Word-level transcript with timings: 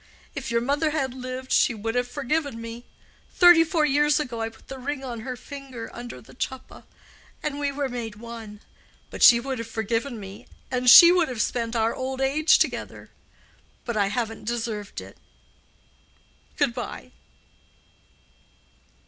If 0.33 0.49
your 0.49 0.61
mother 0.61 0.89
had 0.89 1.13
lived, 1.13 1.51
she 1.51 1.75
would 1.75 1.93
have 1.93 2.07
forgiven 2.07 2.59
me—thirty 2.59 3.63
four 3.63 3.85
years 3.85 4.19
ago 4.19 4.41
I 4.41 4.49
put 4.49 4.67
the 4.67 4.79
ring 4.79 5.03
on 5.03 5.19
her 5.19 5.35
finger 5.37 5.91
under 5.93 6.19
the 6.19 6.33
Chuppa, 6.33 6.85
and 7.43 7.59
we 7.59 7.71
were 7.71 7.87
made 7.87 8.15
one. 8.15 8.61
She 9.19 9.39
would 9.39 9.59
have 9.59 9.67
forgiven 9.67 10.19
me, 10.19 10.47
and 10.71 10.85
we 10.85 10.87
should 10.87 11.27
have 11.27 11.39
spent 11.39 11.75
our 11.75 11.93
old 11.93 12.19
age 12.19 12.57
together. 12.57 13.11
But 13.85 13.95
I 13.95 14.07
haven't 14.07 14.45
deserved 14.45 15.01
it. 15.01 15.19
Good 16.57 16.73
bye." 16.73 17.11